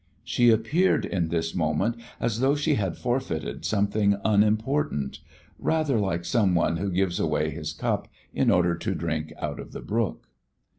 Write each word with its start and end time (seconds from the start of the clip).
She 0.23 0.49
appeared 0.49 1.05
in 1.05 1.27
this 1.27 1.53
moment 1.53 1.95
as 2.19 2.39
though 2.39 2.55
she 2.55 2.73
had 2.73 2.97
forfeited 2.97 3.65
something 3.65 4.17
unimportant, 4.25 5.19
rather 5.59 5.99
like 5.99 6.25
someone 6.25 6.77
who 6.77 6.89
gives 6.89 7.19
away 7.19 7.51
his 7.51 7.71
cup 7.71 8.07
in 8.33 8.49
order 8.49 8.73
to 8.75 8.95
drink 8.95 9.31
out 9.39 9.59
of 9.59 9.73
the 9.73 9.81
brook. 9.81 10.27